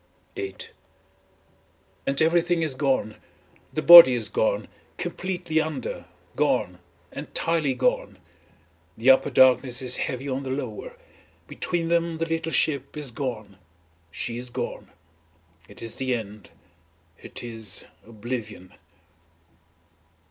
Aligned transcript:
VIII 0.35 0.71
And 2.07 2.19
everything 2.23 2.63
is 2.63 2.73
gone, 2.73 3.17
the 3.71 3.83
body 3.83 4.15
is 4.15 4.29
gone 4.29 4.67
completely 4.97 5.61
under, 5.61 6.05
gone, 6.35 6.79
entirely 7.11 7.75
gone. 7.75 8.17
The 8.97 9.11
upper 9.11 9.29
darkness 9.29 9.79
is 9.79 9.97
heavy 9.97 10.27
as 10.27 10.41
the 10.41 10.49
lower, 10.49 10.97
between 11.47 11.89
them 11.89 12.17
the 12.17 12.25
little 12.25 12.51
ship 12.51 12.97
is 12.97 13.11
gone 13.11 13.59
It 14.11 15.81
is 15.83 15.95
the 15.97 16.15
end, 16.15 16.49
it 17.21 17.43
is 17.43 17.85
oblivion. 18.03 18.73